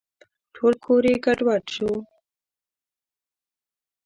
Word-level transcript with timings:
ټول 0.55 0.73
کور 0.85 1.03
یې 1.09 1.15
ګډوډ 1.25 1.63
شو. 1.75 1.91